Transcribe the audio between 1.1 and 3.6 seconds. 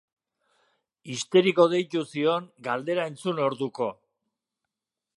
Histeriko deitu zion galdera entzun